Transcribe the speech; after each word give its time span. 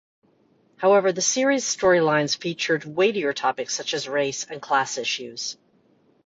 However, 0.77 1.11
the 1.11 1.21
series' 1.21 1.63
story 1.63 2.01
lines 2.01 2.33
featured 2.33 2.85
weightier 2.85 3.33
topics 3.33 3.75
such 3.75 3.93
as 3.93 4.09
race 4.09 4.47
and 4.49 4.59
class 4.59 4.97
issues. 4.97 5.57